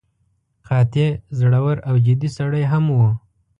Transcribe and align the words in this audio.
قاطع، 0.67 1.07
زړور 1.39 1.77
او 1.87 1.95
جدي 2.05 2.29
سړی 2.37 2.63
هم 2.71 2.85
و. 2.97 2.99